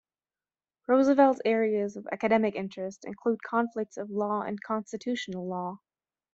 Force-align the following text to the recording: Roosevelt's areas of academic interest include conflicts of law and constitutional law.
Roosevelt's 0.87 1.41
areas 1.45 1.95
of 1.95 2.07
academic 2.11 2.55
interest 2.55 3.05
include 3.05 3.43
conflicts 3.43 3.97
of 3.97 4.09
law 4.09 4.41
and 4.41 4.57
constitutional 4.63 5.47
law. 5.47 5.77